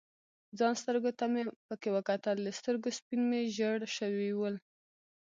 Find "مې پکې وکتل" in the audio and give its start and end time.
1.33-2.37